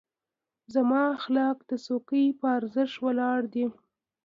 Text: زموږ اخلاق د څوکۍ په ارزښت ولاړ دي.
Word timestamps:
زموږ 0.73 1.07
اخلاق 1.17 1.57
د 1.69 1.71
څوکۍ 1.85 2.25
په 2.39 2.45
ارزښت 2.57 2.95
ولاړ 3.05 3.39
دي. 3.53 3.65